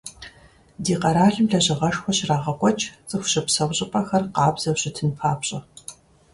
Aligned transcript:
Ди 0.83 0.93
къэралым 1.01 1.45
лэжьыгъэшхуэ 1.51 2.11
щрагъэкӀуэкӀ, 2.17 2.85
цӀыху 3.07 3.29
щыпсэу 3.31 3.75
щӀыпӀэхэр 3.77 4.23
къабзэу 4.35 4.77
щытын 4.81 5.09
папщӀэ. 5.19 5.59